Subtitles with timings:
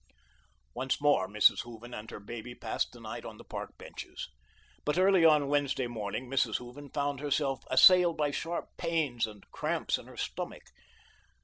[0.73, 1.61] Once more, Mrs.
[1.61, 4.29] Hooven and her baby passed the night on the park benches.
[4.83, 6.57] But early on Wednesday morning, Mrs.
[6.57, 10.63] Hooven found herself assailed by sharp pains and cramps in her stomach.